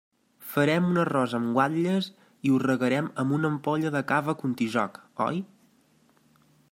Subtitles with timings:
[0.51, 2.07] Farem un arròs amb guatlles
[2.49, 5.39] i ho regarem amb una ampolla de cava Contijoch, oi?